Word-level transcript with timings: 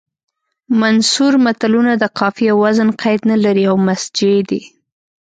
منثور 0.81 1.33
متلونه 1.45 1.93
د 1.97 2.03
قافیې 2.19 2.47
او 2.51 2.57
وزن 2.63 2.89
قید 3.01 3.21
نه 3.31 3.37
لري 3.43 3.63
او 3.71 3.75
مسجع 3.87 4.35
دي 4.49 4.61